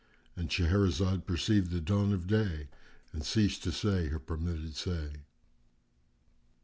——And 0.35 0.49
Shahrazad 0.49 1.27
perceived 1.27 1.69
the 1.69 1.79
dawn 1.79 2.11
of 2.11 2.25
day 2.25 2.69
and 3.13 3.23
ceased 3.23 3.61
to 3.65 3.71
say 3.71 4.07
her 4.07 4.17
permitted 4.17 4.75
say. 4.75 5.11